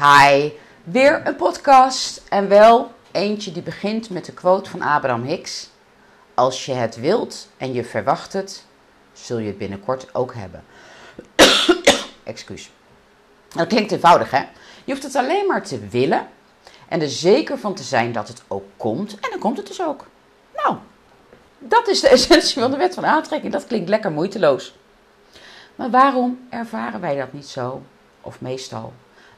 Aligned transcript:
Hi, 0.00 0.52
weer 0.84 1.26
een 1.26 1.36
podcast 1.36 2.22
en 2.28 2.48
wel 2.48 2.92
eentje 3.12 3.52
die 3.52 3.62
begint 3.62 4.10
met 4.10 4.24
de 4.24 4.32
quote 4.32 4.70
van 4.70 4.82
Abraham 4.82 5.22
Hicks. 5.22 5.68
Als 6.34 6.66
je 6.66 6.72
het 6.72 6.96
wilt 6.96 7.48
en 7.56 7.72
je 7.72 7.84
verwacht 7.84 8.32
het, 8.32 8.64
zul 9.12 9.38
je 9.38 9.46
het 9.46 9.58
binnenkort 9.58 10.14
ook 10.14 10.34
hebben. 10.34 10.64
Excuus. 12.24 12.70
Dat 13.48 13.66
klinkt 13.66 13.92
eenvoudig 13.92 14.30
hè? 14.30 14.44
Je 14.84 14.92
hoeft 14.92 15.02
het 15.02 15.14
alleen 15.16 15.46
maar 15.46 15.62
te 15.62 15.88
willen 15.88 16.28
en 16.88 17.00
er 17.00 17.08
zeker 17.08 17.58
van 17.58 17.74
te 17.74 17.82
zijn 17.82 18.12
dat 18.12 18.28
het 18.28 18.42
ook 18.48 18.66
komt 18.76 19.14
en 19.14 19.30
dan 19.30 19.38
komt 19.38 19.56
het 19.56 19.66
dus 19.66 19.82
ook. 19.82 20.06
Nou, 20.54 20.76
dat 21.58 21.88
is 21.88 22.00
de 22.00 22.08
essentie 22.18 22.60
van 22.60 22.70
de 22.70 22.76
wet 22.76 22.94
van 22.94 23.06
aantrekking. 23.06 23.52
Dat 23.52 23.66
klinkt 23.66 23.88
lekker 23.88 24.10
moeiteloos. 24.10 24.74
Maar 25.74 25.90
waarom 25.90 26.46
ervaren 26.50 27.00
wij 27.00 27.16
dat 27.16 27.32
niet 27.32 27.48
zo? 27.48 27.82
Of 28.20 28.40
meestal? 28.40 28.92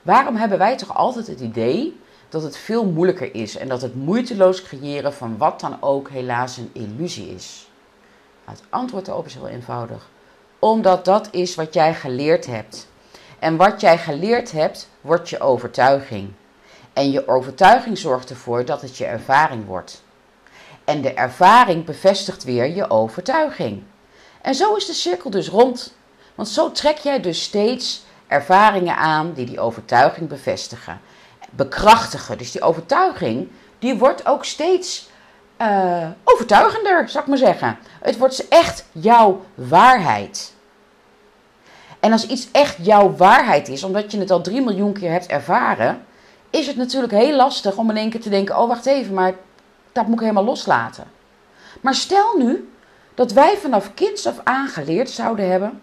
Waarom 0.08 0.36
hebben 0.36 0.58
wij 0.58 0.76
toch 0.76 0.96
altijd 0.96 1.26
het 1.26 1.40
idee 1.40 2.00
dat 2.28 2.42
het 2.42 2.56
veel 2.56 2.84
moeilijker 2.84 3.34
is 3.34 3.56
en 3.56 3.68
dat 3.68 3.82
het 3.82 3.94
moeiteloos 3.94 4.62
creëren 4.62 5.14
van 5.14 5.36
wat 5.36 5.60
dan 5.60 5.82
ook 5.82 6.08
helaas 6.08 6.56
een 6.56 6.70
illusie 6.72 7.34
is? 7.34 7.68
Het 8.44 8.62
antwoord 8.68 9.04
daarop 9.04 9.26
is 9.26 9.34
heel 9.34 9.48
eenvoudig. 9.48 10.08
Omdat 10.58 11.04
dat 11.04 11.28
is 11.30 11.54
wat 11.54 11.74
jij 11.74 11.94
geleerd 11.94 12.46
hebt. 12.46 12.88
En 13.38 13.56
wat 13.56 13.80
jij 13.80 13.98
geleerd 13.98 14.52
hebt, 14.52 14.88
wordt 15.00 15.28
je 15.28 15.40
overtuiging. 15.40 16.32
En 16.92 17.10
je 17.10 17.28
overtuiging 17.28 17.98
zorgt 17.98 18.30
ervoor 18.30 18.64
dat 18.64 18.82
het 18.82 18.96
je 18.96 19.04
ervaring 19.04 19.66
wordt. 19.66 20.02
En 20.84 21.02
de 21.02 21.12
ervaring 21.14 21.84
bevestigt 21.84 22.44
weer 22.44 22.74
je 22.74 22.90
overtuiging. 22.90 23.82
En 24.42 24.54
zo 24.54 24.74
is 24.74 24.86
de 24.86 24.92
cirkel 24.92 25.30
dus 25.30 25.48
rond. 25.48 25.94
Want 26.34 26.48
zo 26.48 26.72
trek 26.72 26.98
jij 26.98 27.20
dus 27.20 27.42
steeds 27.42 28.06
ervaringen 28.28 28.96
aan 28.96 29.32
die 29.32 29.46
die 29.46 29.60
overtuiging 29.60 30.28
bevestigen, 30.28 31.00
bekrachtigen. 31.50 32.38
Dus 32.38 32.52
die 32.52 32.62
overtuiging, 32.62 33.48
die 33.78 33.98
wordt 33.98 34.26
ook 34.26 34.44
steeds 34.44 35.08
uh, 35.60 36.06
overtuigender, 36.24 37.08
zou 37.08 37.22
ik 37.22 37.28
maar 37.28 37.38
zeggen. 37.38 37.78
Het 38.00 38.18
wordt 38.18 38.48
echt 38.48 38.84
jouw 38.92 39.44
waarheid. 39.54 40.52
En 42.00 42.12
als 42.12 42.26
iets 42.26 42.48
echt 42.52 42.76
jouw 42.80 43.16
waarheid 43.16 43.68
is, 43.68 43.82
omdat 43.82 44.12
je 44.12 44.18
het 44.18 44.30
al 44.30 44.40
drie 44.40 44.62
miljoen 44.62 44.92
keer 44.92 45.10
hebt 45.10 45.26
ervaren, 45.26 46.06
is 46.50 46.66
het 46.66 46.76
natuurlijk 46.76 47.12
heel 47.12 47.36
lastig 47.36 47.76
om 47.76 47.90
in 47.90 47.96
één 47.96 48.10
keer 48.10 48.20
te 48.20 48.30
denken: 48.30 48.58
oh 48.58 48.68
wacht 48.68 48.86
even, 48.86 49.14
maar 49.14 49.34
dat 49.92 50.06
moet 50.06 50.14
ik 50.14 50.20
helemaal 50.20 50.44
loslaten. 50.44 51.04
Maar 51.80 51.94
stel 51.94 52.36
nu 52.36 52.72
dat 53.14 53.32
wij 53.32 53.56
vanaf 53.56 53.94
kinds 53.94 54.26
af 54.26 54.40
aangeleerd 54.44 55.10
zouden 55.10 55.50
hebben 55.50 55.82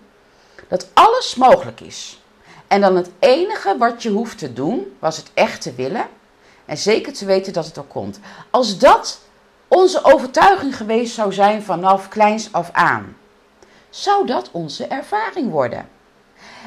dat 0.68 0.90
alles 0.94 1.36
mogelijk 1.36 1.82
is. 1.82 2.20
En 2.76 2.82
dan 2.82 2.96
het 2.96 3.10
enige 3.20 3.78
wat 3.78 4.04
je 4.04 4.10
hoeft 4.10 4.38
te 4.38 4.54
doen, 4.54 4.96
was 5.00 5.18
het 5.18 5.32
echt 5.34 5.62
te 5.62 5.74
willen 5.74 6.08
en 6.66 6.78
zeker 6.78 7.14
te 7.14 7.26
weten 7.26 7.54
dat 7.54 7.66
het 7.66 7.78
er 7.78 7.84
komt. 7.84 8.20
Als 8.50 8.78
dat 8.78 9.20
onze 9.68 10.04
overtuiging 10.04 10.78
geweest 10.78 11.14
zou 11.14 11.34
zijn 11.34 11.64
vanaf 11.64 12.08
kleins 12.08 12.50
af 12.52 12.70
aan, 12.72 13.18
zou 13.90 14.26
dat 14.26 14.50
onze 14.52 14.88
ervaring 14.88 15.52
worden. 15.52 15.90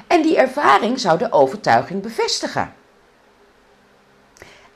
En 0.06 0.23
die 0.23 0.36
ervaring 0.36 1.01
zou 1.01 1.19
de 1.19 1.33
overtuiging 1.33 2.03
bevestigen. 2.03 2.75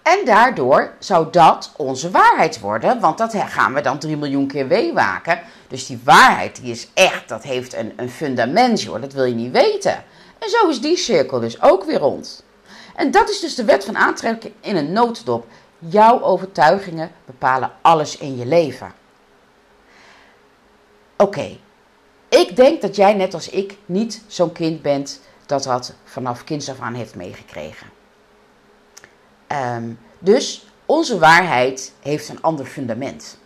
En 0.03 0.25
daardoor 0.25 0.93
zou 0.99 1.31
dat 1.31 1.73
onze 1.77 2.11
waarheid 2.11 2.61
worden, 2.61 3.01
want 3.01 3.19
dat 3.19 3.35
gaan 3.37 3.75
we 3.75 3.81
dan 3.81 3.99
3 3.99 4.17
miljoen 4.17 4.47
keer 4.47 4.69
weewaken. 4.69 5.41
Dus 5.69 5.87
die 5.87 6.01
waarheid 6.05 6.61
die 6.63 6.71
is 6.71 6.89
echt, 6.95 7.29
dat 7.29 7.43
heeft 7.43 7.75
een, 7.75 7.93
een 7.97 8.11
fundament, 8.11 8.83
joh, 8.83 9.01
dat 9.01 9.13
wil 9.13 9.25
je 9.25 9.35
niet 9.35 9.53
weten. 9.53 10.05
En 10.43 10.51
zo 10.51 10.69
is 10.69 10.81
die 10.81 10.97
cirkel 10.97 11.41
dus 11.41 11.63
ook 11.63 11.85
weer 11.85 11.99
rond. 11.99 12.45
En 12.95 13.11
dat 13.11 13.31
is 13.31 13.41
dus 13.41 13.55
de 13.55 13.65
wet 13.65 13.85
van 13.85 13.97
aantrekking 13.97 14.55
in 14.61 14.77
een 14.77 14.93
notendop. 14.93 15.47
Jouw 15.79 16.23
overtuigingen 16.23 17.11
bepalen 17.25 17.73
alles 17.81 18.17
in 18.17 18.37
je 18.37 18.47
leven. 18.47 18.93
Oké, 21.17 21.59
ik 22.29 22.57
denk 22.57 22.81
dat 22.81 22.97
jij 22.97 23.15
net 23.15 23.35
als 23.35 23.49
ik 23.49 23.77
niet 23.87 24.23
zo'n 24.27 24.53
kind 24.53 24.83
bent 24.83 25.21
dat 25.47 25.63
dat 25.63 25.95
vanaf 26.05 26.45
kinds 26.45 26.71
af 26.71 26.81
aan 26.81 26.95
heeft 26.95 27.15
meegekregen. 27.15 27.87
Um, 29.49 29.99
dus 30.19 30.67
onze 30.87 31.19
waarheid 31.19 31.93
heeft 32.01 32.29
een 32.29 32.43
ander 32.43 32.67
fundament. 32.67 33.39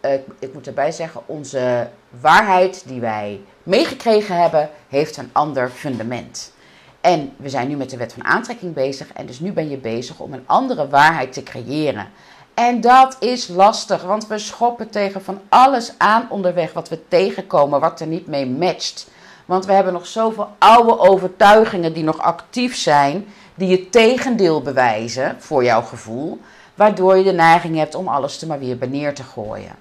Uh, 0.00 0.12
ik 0.38 0.52
moet 0.52 0.66
erbij 0.66 0.92
zeggen, 0.92 1.22
onze 1.26 1.90
waarheid 2.20 2.82
die 2.86 3.00
wij 3.00 3.40
meegekregen 3.64 4.40
hebben, 4.40 4.70
heeft 4.88 5.16
een 5.16 5.30
ander 5.32 5.68
fundament. 5.68 6.52
En 7.00 7.32
we 7.36 7.48
zijn 7.48 7.68
nu 7.68 7.76
met 7.76 7.90
de 7.90 7.96
wet 7.96 8.12
van 8.12 8.24
aantrekking 8.24 8.74
bezig. 8.74 9.12
En 9.12 9.26
dus 9.26 9.40
nu 9.40 9.52
ben 9.52 9.70
je 9.70 9.76
bezig 9.76 10.18
om 10.18 10.32
een 10.32 10.44
andere 10.46 10.88
waarheid 10.88 11.32
te 11.32 11.42
creëren. 11.42 12.08
En 12.54 12.80
dat 12.80 13.16
is 13.20 13.48
lastig, 13.48 14.02
want 14.02 14.26
we 14.26 14.38
schoppen 14.38 14.90
tegen 14.90 15.22
van 15.22 15.40
alles 15.48 15.92
aan 15.98 16.26
onderweg 16.30 16.72
wat 16.72 16.88
we 16.88 17.08
tegenkomen, 17.08 17.80
wat 17.80 18.00
er 18.00 18.06
niet 18.06 18.26
mee 18.26 18.46
matcht. 18.46 19.10
Want 19.44 19.66
we 19.66 19.72
hebben 19.72 19.92
nog 19.92 20.06
zoveel 20.06 20.48
oude 20.58 20.98
overtuigingen 20.98 21.92
die 21.92 22.04
nog 22.04 22.18
actief 22.18 22.76
zijn, 22.76 23.26
die 23.54 23.70
het 23.70 23.92
tegendeel 23.92 24.62
bewijzen 24.62 25.36
voor 25.38 25.64
jouw 25.64 25.82
gevoel, 25.82 26.40
waardoor 26.74 27.16
je 27.16 27.24
de 27.24 27.32
neiging 27.32 27.76
hebt 27.76 27.94
om 27.94 28.08
alles 28.08 28.38
te 28.38 28.46
maar 28.46 28.58
weer 28.58 28.88
neer 28.88 29.14
te 29.14 29.22
gooien. 29.22 29.76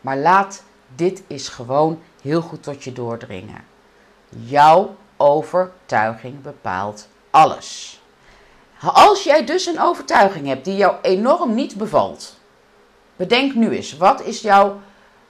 Maar 0.00 0.16
laat 0.16 0.62
dit 0.94 1.22
is 1.26 1.48
gewoon 1.48 2.00
heel 2.22 2.40
goed 2.40 2.62
tot 2.62 2.84
je 2.84 2.92
doordringen. 2.92 3.64
Jouw 4.28 4.96
overtuiging 5.16 6.42
bepaalt 6.42 7.08
alles. 7.30 8.00
Als 8.80 9.24
jij 9.24 9.44
dus 9.44 9.66
een 9.66 9.80
overtuiging 9.80 10.46
hebt 10.46 10.64
die 10.64 10.76
jou 10.76 10.96
enorm 11.02 11.54
niet 11.54 11.76
bevalt, 11.76 12.38
bedenk 13.16 13.54
nu 13.54 13.70
eens, 13.70 13.96
wat 13.96 14.22
is 14.22 14.40
jouw 14.40 14.80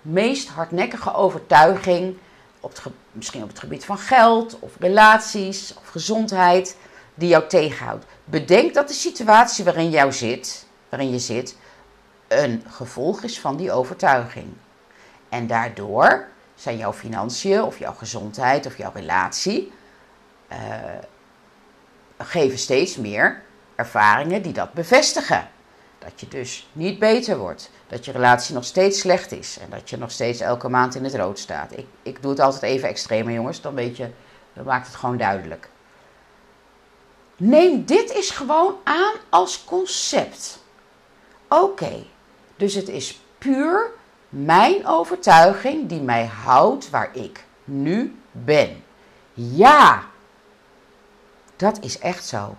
meest 0.02 0.48
hardnekkige 0.48 1.14
overtuiging, 1.14 2.16
op 2.60 2.70
het, 2.70 2.92
misschien 3.12 3.42
op 3.42 3.48
het 3.48 3.58
gebied 3.58 3.84
van 3.84 3.98
geld 3.98 4.58
of 4.58 4.72
relaties 4.78 5.74
of 5.74 5.88
gezondheid, 5.88 6.76
die 7.14 7.28
jou 7.28 7.48
tegenhoudt? 7.48 8.04
Bedenk 8.24 8.74
dat 8.74 8.88
de 8.88 8.94
situatie 8.94 9.64
waarin, 9.64 9.90
jou 9.90 10.12
zit, 10.12 10.66
waarin 10.88 11.10
je 11.10 11.18
zit 11.18 11.56
een 12.28 12.64
gevolg 12.68 13.22
is 13.22 13.40
van 13.40 13.56
die 13.56 13.72
overtuiging. 13.72 14.46
En 15.34 15.46
daardoor 15.46 16.26
zijn 16.54 16.76
jouw 16.76 16.92
financiën 16.92 17.62
of 17.62 17.78
jouw 17.78 17.92
gezondheid 17.92 18.66
of 18.66 18.76
jouw 18.76 18.90
relatie 18.94 19.72
uh, 20.52 20.58
geven 22.18 22.58
steeds 22.58 22.96
meer 22.96 23.42
ervaringen 23.74 24.42
die 24.42 24.52
dat 24.52 24.72
bevestigen. 24.72 25.48
Dat 25.98 26.20
je 26.20 26.28
dus 26.28 26.68
niet 26.72 26.98
beter 26.98 27.38
wordt. 27.38 27.70
Dat 27.86 28.04
je 28.04 28.12
relatie 28.12 28.54
nog 28.54 28.64
steeds 28.64 29.00
slecht 29.00 29.32
is. 29.32 29.58
En 29.58 29.70
dat 29.70 29.90
je 29.90 29.96
nog 29.96 30.10
steeds 30.10 30.40
elke 30.40 30.68
maand 30.68 30.94
in 30.94 31.04
het 31.04 31.14
rood 31.14 31.38
staat. 31.38 31.78
Ik, 31.78 31.86
ik 32.02 32.22
doe 32.22 32.30
het 32.30 32.40
altijd 32.40 32.62
even 32.62 32.88
extremer, 32.88 33.32
jongens. 33.32 33.60
Dan, 33.60 33.74
weet 33.74 33.96
je, 33.96 34.10
dan 34.52 34.64
maakt 34.64 34.86
het 34.86 34.96
gewoon 34.96 35.16
duidelijk. 35.16 35.68
Neem 37.36 37.84
dit 37.84 38.12
is 38.12 38.30
gewoon 38.30 38.76
aan 38.84 39.14
als 39.28 39.64
concept. 39.64 40.62
Oké, 41.48 42.04
dus 42.56 42.74
het 42.74 42.88
is 42.88 43.20
puur 43.38 43.90
mijn 44.34 44.86
overtuiging 44.86 45.88
die 45.88 46.00
mij 46.00 46.30
houdt 46.44 46.90
waar 46.90 47.10
ik 47.12 47.44
nu 47.64 48.16
ben. 48.32 48.82
Ja, 49.32 50.02
dat 51.56 51.78
is 51.80 51.98
echt 51.98 52.26
zo. 52.26 52.56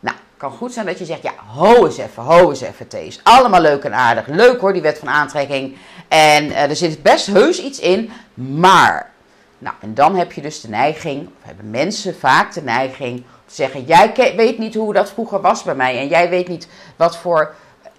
Nou, 0.00 0.16
kan 0.36 0.50
goed 0.50 0.72
zijn 0.72 0.86
dat 0.86 0.98
je 0.98 1.04
zegt, 1.04 1.22
ja, 1.22 1.32
ho 1.46 1.84
eens 1.84 1.96
even, 1.96 2.22
ho 2.22 2.50
eens 2.50 2.60
even, 2.60 2.88
Thees. 2.88 3.20
Allemaal 3.22 3.60
leuk 3.60 3.84
en 3.84 3.94
aardig. 3.94 4.26
Leuk 4.26 4.60
hoor, 4.60 4.72
die 4.72 4.82
wet 4.82 4.98
van 4.98 5.08
aantrekking. 5.08 5.76
En 6.08 6.44
uh, 6.44 6.62
er 6.62 6.76
zit 6.76 7.02
best 7.02 7.26
heus 7.26 7.62
iets 7.62 7.78
in, 7.78 8.10
maar... 8.34 9.12
Nou, 9.58 9.76
en 9.80 9.94
dan 9.94 10.16
heb 10.16 10.32
je 10.32 10.42
dus 10.42 10.60
de 10.60 10.68
neiging, 10.68 11.26
of 11.26 11.42
hebben 11.42 11.70
mensen 11.70 12.16
vaak 12.16 12.52
de 12.54 12.62
neiging... 12.62 13.24
te 13.46 13.54
zeggen, 13.54 13.84
jij 13.84 14.32
weet 14.36 14.58
niet 14.58 14.74
hoe 14.74 14.92
dat 14.92 15.10
vroeger 15.10 15.40
was 15.40 15.62
bij 15.62 15.74
mij. 15.74 15.98
En 15.98 16.08
jij 16.08 16.28
weet 16.28 16.48
niet 16.48 16.68
wat 16.96 17.16
voor 17.16 17.54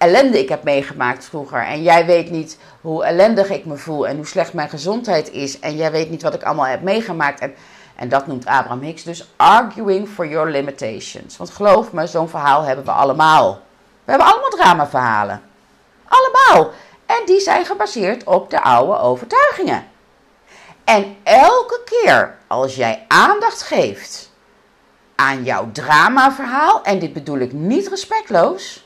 ellende 0.05 0.39
ik 0.39 0.49
heb 0.49 0.63
meegemaakt 0.63 1.25
vroeger. 1.25 1.65
En 1.65 1.83
jij 1.83 2.05
weet 2.05 2.29
niet 2.29 2.57
hoe 2.81 3.05
ellendig 3.05 3.49
ik 3.49 3.65
me 3.65 3.77
voel 3.77 4.07
en 4.07 4.15
hoe 4.15 4.25
slecht 4.25 4.53
mijn 4.53 4.69
gezondheid 4.69 5.31
is. 5.31 5.59
En 5.59 5.75
jij 5.75 5.91
weet 5.91 6.09
niet 6.09 6.21
wat 6.21 6.33
ik 6.33 6.43
allemaal 6.43 6.65
heb 6.65 6.81
meegemaakt. 6.81 7.39
En, 7.39 7.55
en 7.95 8.09
dat 8.09 8.27
noemt 8.27 8.45
Abraham 8.45 8.81
Hicks 8.81 9.03
dus 9.03 9.33
arguing 9.35 10.07
for 10.07 10.27
your 10.27 10.49
limitations. 10.49 11.37
Want 11.37 11.49
geloof 11.49 11.91
me, 11.91 12.07
zo'n 12.07 12.29
verhaal 12.29 12.61
hebben 12.61 12.85
we 12.85 12.91
allemaal. 12.91 13.61
We 14.03 14.11
hebben 14.11 14.27
allemaal 14.27 14.49
dramaverhalen. 14.49 15.41
Allemaal. 16.07 16.71
En 17.05 17.21
die 17.25 17.39
zijn 17.39 17.65
gebaseerd 17.65 18.23
op 18.23 18.49
de 18.49 18.61
oude 18.61 18.97
overtuigingen. 18.97 19.87
En 20.83 21.17
elke 21.23 21.81
keer 21.85 22.37
als 22.47 22.75
jij 22.75 23.05
aandacht 23.07 23.61
geeft 23.61 24.31
aan 25.15 25.43
jouw 25.43 25.71
dramaverhaal, 25.71 26.83
en 26.83 26.99
dit 26.99 27.13
bedoel 27.13 27.37
ik 27.37 27.53
niet 27.53 27.87
respectloos, 27.87 28.84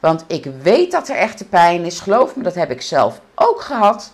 want 0.00 0.24
ik 0.26 0.44
weet 0.62 0.90
dat 0.90 1.08
er 1.08 1.16
echte 1.16 1.44
pijn 1.44 1.84
is. 1.84 2.00
Geloof 2.00 2.36
me, 2.36 2.42
dat 2.42 2.54
heb 2.54 2.70
ik 2.70 2.82
zelf 2.82 3.20
ook 3.34 3.60
gehad. 3.60 4.12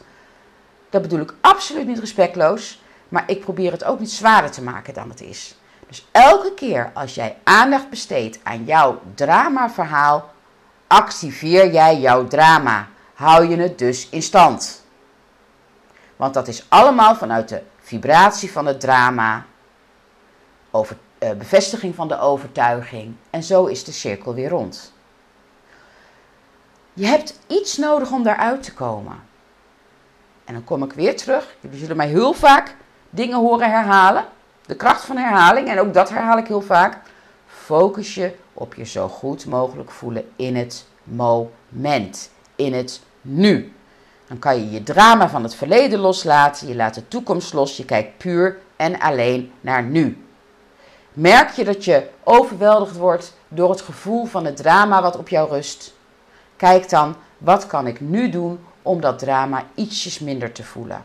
Dat 0.91 1.03
bedoel 1.03 1.21
ik 1.21 1.35
absoluut 1.41 1.87
niet 1.87 1.99
respectloos. 1.99 2.83
Maar 3.09 3.25
ik 3.27 3.41
probeer 3.41 3.73
het 3.73 3.85
ook 3.85 4.01
niet 4.01 4.11
zwaarder 4.11 4.51
te 4.51 4.63
maken 4.63 4.95
dan 4.95 5.09
het 5.09 5.21
is. 5.21 5.57
Dus 5.89 6.07
elke 6.11 6.55
keer 6.55 6.91
als 6.95 7.15
jij 7.15 7.37
aandacht 7.45 7.91
besteedt 7.91 8.39
aan 8.43 8.65
jouw 8.65 9.01
dramaverhaal, 9.15 10.31
activeer 10.87 11.73
jij 11.73 12.01
jouw 12.01 12.27
drama. 12.27 12.89
Hou 13.15 13.49
je 13.49 13.57
het 13.57 13.79
dus 13.79 14.09
in 14.09 14.23
stand. 14.23 14.85
Want 16.17 16.35
dat 16.35 16.49
is 16.49 16.67
allemaal 16.69 17.17
vanuit 17.17 17.49
de 17.49 17.63
vibratie 17.81 18.53
van 18.53 18.67
het 18.67 18.81
drama, 18.81 19.45
over, 20.71 20.97
uh, 21.19 21.31
bevestiging 21.31 21.95
van 21.95 22.09
de 22.09 22.19
overtuiging. 22.19 23.15
En 23.31 23.43
zo 23.43 23.67
is 23.67 23.85
de 23.85 23.93
cirkel 23.93 24.35
weer 24.35 24.49
rond. 24.49 24.94
Je 26.95 27.07
hebt 27.07 27.39
iets 27.47 27.77
nodig 27.77 28.11
om 28.11 28.23
daaruit 28.23 28.63
te 28.63 28.75
komen. 28.75 29.23
En 30.45 30.55
dan 30.55 30.65
kom 30.65 30.83
ik 30.83 30.93
weer 30.93 31.17
terug. 31.17 31.57
Jullie 31.61 31.79
zullen 31.79 31.97
mij 31.97 32.09
heel 32.09 32.33
vaak 32.33 32.77
dingen 33.11 33.39
horen 33.39 33.71
herhalen. 33.71 34.25
De 34.67 34.75
kracht 34.75 35.05
van 35.05 35.17
herhaling, 35.17 35.69
en 35.69 35.81
ook 35.81 35.95
dat 35.95 36.09
herhaal 36.09 36.39
ik 36.39 36.47
heel 36.47 36.63
vaak. 36.63 36.99
Focus 37.47 38.15
je 38.15 38.35
op 38.53 38.75
je 38.75 38.85
zo 38.85 39.09
goed 39.09 39.47
mogelijk 39.47 39.91
voelen 39.91 40.31
in 40.37 40.57
het 40.57 40.87
moment. 41.05 42.31
In 42.57 42.75
het 42.75 43.01
nu. 43.21 43.73
Dan 44.27 44.39
kan 44.39 44.57
je 44.57 44.71
je 44.71 44.83
drama 44.83 45.29
van 45.29 45.43
het 45.43 45.55
verleden 45.55 45.99
loslaten. 45.99 46.69
Je 46.69 46.75
laat 46.75 46.95
de 46.95 47.09
toekomst 47.09 47.53
los. 47.53 47.77
Je 47.77 47.85
kijkt 47.85 48.19
puur 48.19 48.59
en 48.77 49.01
alleen 49.01 49.53
naar 49.61 49.83
nu. 49.83 50.25
Merk 51.13 51.51
je 51.51 51.65
dat 51.65 51.85
je 51.85 52.09
overweldigd 52.25 52.97
wordt 52.97 53.33
door 53.49 53.71
het 53.71 53.81
gevoel 53.81 54.25
van 54.25 54.45
het 54.45 54.57
drama 54.57 55.03
wat 55.03 55.17
op 55.17 55.29
jou 55.29 55.49
rust? 55.49 55.94
Kijk 56.57 56.89
dan, 56.89 57.17
wat 57.39 57.67
kan 57.67 57.87
ik 57.87 58.01
nu 58.01 58.29
doen 58.29 58.65
om 58.83 59.01
dat 59.01 59.19
drama 59.19 59.65
ietsjes 59.75 60.19
minder 60.19 60.53
te 60.53 60.63
voelen? 60.65 61.05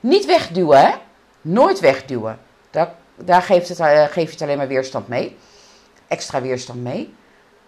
Niet 0.00 0.26
wegduwen, 0.26 0.80
hè? 0.80 0.90
Nooit 1.40 1.80
wegduwen. 1.80 2.38
Daar, 2.70 2.94
daar 3.16 3.42
geeft, 3.42 3.68
het, 3.68 3.78
uh, 3.78 4.02
geef 4.04 4.24
je 4.24 4.30
het 4.30 4.42
alleen 4.42 4.56
maar 4.56 4.68
weerstand 4.68 5.08
mee. 5.08 5.36
Extra 6.08 6.40
weerstand 6.40 6.82
mee. 6.82 7.14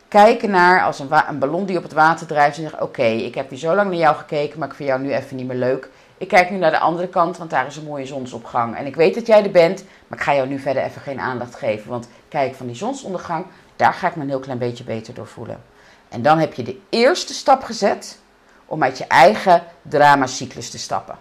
Kijken 0.08 0.50
naar 0.50 0.82
als 0.82 0.98
een, 0.98 1.08
een 1.28 1.38
ballon 1.38 1.66
die 1.66 1.76
op 1.76 1.82
het 1.82 1.92
water 1.92 2.26
drijft 2.26 2.56
en 2.56 2.62
zeggen: 2.62 2.82
Oké, 2.82 3.04
ik 3.04 3.34
heb 3.34 3.50
hier 3.50 3.58
zo 3.58 3.74
lang 3.74 3.90
naar 3.90 3.98
jou 3.98 4.16
gekeken, 4.16 4.58
maar 4.58 4.68
ik 4.68 4.74
vind 4.74 4.88
jou 4.88 5.00
nu 5.00 5.12
even 5.12 5.36
niet 5.36 5.46
meer 5.46 5.56
leuk. 5.56 5.90
Ik 6.18 6.28
kijk 6.28 6.50
nu 6.50 6.56
naar 6.56 6.70
de 6.70 6.78
andere 6.78 7.08
kant, 7.08 7.36
want 7.36 7.50
daar 7.50 7.66
is 7.66 7.76
een 7.76 7.84
mooie 7.84 8.06
zonsopgang. 8.06 8.76
En 8.76 8.86
ik 8.86 8.96
weet 8.96 9.14
dat 9.14 9.26
jij 9.26 9.44
er 9.44 9.50
bent, 9.50 9.84
maar 10.06 10.18
ik 10.18 10.24
ga 10.24 10.34
jou 10.34 10.48
nu 10.48 10.58
verder 10.58 10.82
even 10.82 11.00
geen 11.00 11.20
aandacht 11.20 11.54
geven. 11.54 11.90
Want 11.90 12.08
kijk, 12.28 12.54
van 12.54 12.66
die 12.66 12.76
zonsondergang, 12.76 13.46
daar 13.82 13.94
ga 13.94 14.08
ik 14.08 14.16
me 14.16 14.22
een 14.22 14.28
heel 14.28 14.38
klein 14.38 14.58
beetje 14.58 14.84
beter 14.84 15.14
door 15.14 15.26
voelen. 15.26 15.62
En 16.08 16.22
dan 16.22 16.38
heb 16.38 16.54
je 16.54 16.62
de 16.62 16.80
eerste 16.88 17.34
stap 17.34 17.62
gezet 17.62 18.18
om 18.66 18.82
uit 18.82 18.98
je 18.98 19.06
eigen 19.06 19.62
dramacyclus 19.82 20.70
te 20.70 20.78
stappen. 20.78 21.18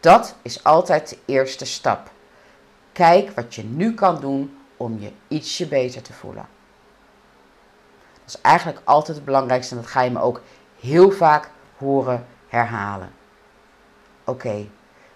Dat 0.00 0.34
is 0.42 0.64
altijd 0.64 1.08
de 1.08 1.18
eerste 1.24 1.64
stap. 1.64 2.10
Kijk 2.92 3.30
wat 3.30 3.54
je 3.54 3.64
nu 3.64 3.94
kan 3.94 4.20
doen 4.20 4.58
om 4.76 5.00
je 5.00 5.12
ietsje 5.28 5.66
beter 5.66 6.02
te 6.02 6.12
voelen. 6.12 6.46
Dat 8.24 8.34
is 8.34 8.40
eigenlijk 8.40 8.80
altijd 8.84 9.16
het 9.16 9.26
belangrijkste 9.26 9.74
en 9.74 9.80
dat 9.80 9.90
ga 9.90 10.00
je 10.00 10.10
me 10.10 10.20
ook 10.20 10.42
heel 10.80 11.10
vaak 11.10 11.50
horen 11.76 12.26
herhalen. 12.48 13.12
Oké, 14.24 14.66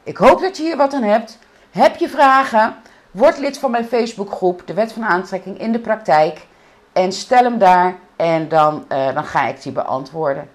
ik 0.03 0.17
hoop 0.17 0.41
dat 0.41 0.57
je 0.57 0.63
hier 0.63 0.77
wat 0.77 0.95
aan 0.95 1.03
hebt. 1.03 1.39
Heb 1.71 1.97
je 1.97 2.09
vragen? 2.09 2.77
Word 3.11 3.39
lid 3.39 3.59
van 3.59 3.71
mijn 3.71 3.85
Facebookgroep, 3.85 4.63
de 4.67 4.75
Wet 4.75 4.93
van 4.93 5.05
Aantrekking 5.05 5.61
in 5.61 5.73
de 5.73 5.79
Praktijk. 5.79 6.47
En 6.93 7.13
stel 7.13 7.43
hem 7.43 7.59
daar 7.59 7.99
en 8.17 8.49
dan, 8.49 8.85
uh, 8.89 9.15
dan 9.15 9.25
ga 9.25 9.47
ik 9.47 9.63
die 9.63 9.73
beantwoorden. 9.73 10.51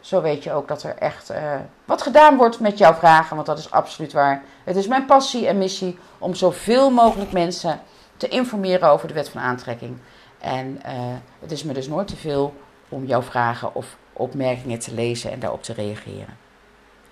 Zo 0.00 0.20
weet 0.20 0.42
je 0.42 0.52
ook 0.52 0.68
dat 0.68 0.82
er 0.82 0.96
echt 0.98 1.30
uh, 1.30 1.54
wat 1.84 2.02
gedaan 2.02 2.36
wordt 2.36 2.60
met 2.60 2.78
jouw 2.78 2.94
vragen, 2.94 3.34
want 3.34 3.46
dat 3.46 3.58
is 3.58 3.70
absoluut 3.70 4.12
waar. 4.12 4.42
Het 4.64 4.76
is 4.76 4.86
mijn 4.86 5.04
passie 5.06 5.46
en 5.46 5.58
missie 5.58 5.98
om 6.18 6.34
zoveel 6.34 6.90
mogelijk 6.90 7.32
mensen 7.32 7.80
te 8.16 8.28
informeren 8.28 8.88
over 8.88 9.08
de 9.08 9.14
wet 9.14 9.28
van 9.28 9.40
aantrekking. 9.40 9.98
En 10.38 10.82
uh, 10.86 10.92
het 11.40 11.52
is 11.52 11.64
me 11.64 11.72
dus 11.72 11.88
nooit 11.88 12.08
te 12.08 12.16
veel 12.16 12.54
om 12.88 13.04
jouw 13.04 13.22
vragen 13.22 13.74
of 13.74 13.96
opmerkingen 14.12 14.78
te 14.78 14.94
lezen 14.94 15.32
en 15.32 15.40
daarop 15.40 15.62
te 15.62 15.72
reageren. 15.72 16.36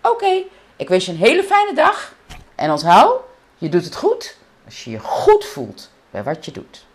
Oké, 0.03 0.43
ik 0.77 0.89
wens 0.89 1.07
je 1.07 1.13
een 1.13 1.19
hele 1.19 1.43
fijne 1.43 1.75
dag. 1.75 2.15
En 2.55 2.71
onthoud, 2.71 3.21
je 3.61 3.69
doet 3.69 3.85
het 3.85 3.97
goed 3.97 4.37
als 4.65 4.85
je 4.85 4.91
je 4.91 4.99
goed 4.99 5.45
voelt 5.45 5.91
bij 6.11 6.23
wat 6.23 6.45
je 6.45 6.53
doet. 6.53 6.89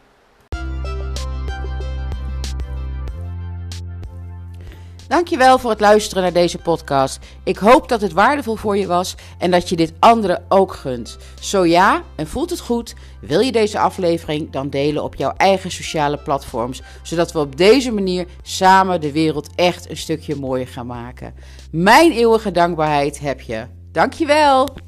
Dankjewel 5.07 5.59
voor 5.59 5.69
het 5.69 5.79
luisteren 5.79 6.23
naar 6.23 6.33
deze 6.33 6.57
podcast. 6.57 7.19
Ik 7.43 7.57
hoop 7.57 7.89
dat 7.89 8.01
het 8.01 8.13
waardevol 8.13 8.55
voor 8.55 8.77
je 8.77 8.87
was 8.87 9.15
en 9.37 9.51
dat 9.51 9.69
je 9.69 9.75
dit 9.75 9.93
anderen 9.99 10.45
ook 10.49 10.73
gunt. 10.73 11.17
Zo 11.39 11.65
ja, 11.65 12.03
en 12.15 12.27
voelt 12.27 12.49
het 12.49 12.59
goed, 12.59 12.93
wil 13.21 13.39
je 13.39 13.51
deze 13.51 13.79
aflevering 13.79 14.51
dan 14.51 14.69
delen 14.69 15.03
op 15.03 15.15
jouw 15.15 15.33
eigen 15.37 15.71
sociale 15.71 16.17
platforms, 16.17 16.81
zodat 17.03 17.31
we 17.31 17.39
op 17.39 17.57
deze 17.57 17.91
manier 17.91 18.25
samen 18.41 19.01
de 19.01 19.11
wereld 19.11 19.49
echt 19.55 19.89
een 19.89 19.97
stukje 19.97 20.35
mooier 20.35 20.67
gaan 20.67 20.87
maken. 20.87 21.33
Mijn 21.71 22.11
eeuwige 22.11 22.51
dankbaarheid 22.51 23.19
heb 23.19 23.41
je. 23.41 23.65
Dankjewel! 23.91 24.84